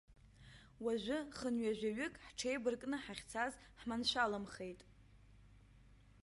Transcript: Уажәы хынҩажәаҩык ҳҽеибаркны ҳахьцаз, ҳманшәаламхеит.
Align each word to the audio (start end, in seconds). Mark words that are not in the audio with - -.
Уажәы 0.83 1.17
хынҩажәаҩык 1.37 2.13
ҳҽеибаркны 2.25 2.97
ҳахьцаз, 3.03 3.53
ҳманшәаламхеит. 3.79 4.81